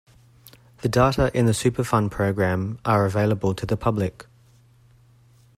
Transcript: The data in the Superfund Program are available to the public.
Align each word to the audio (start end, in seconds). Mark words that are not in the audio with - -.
The 0.77 0.89
data 0.89 1.29
in 1.37 1.45
the 1.45 1.51
Superfund 1.51 2.09
Program 2.09 2.79
are 2.85 3.05
available 3.05 3.53
to 3.53 3.67
the 3.67 3.77
public. 3.77 4.25